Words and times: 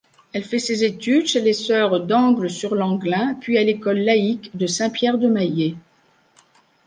Elle 0.33 0.43
fait 0.43 0.57
ses 0.57 0.83
études 0.83 1.27
chez 1.27 1.41
les 1.41 1.53
sœurs 1.53 2.03
d'Angles-sur-l'Anglin 2.03 3.35
puis 3.35 3.59
à 3.59 3.63
l'école 3.63 3.99
laïque 3.99 4.49
de 4.57 4.65
Saint-Pierre-de-Maillé. 4.65 5.75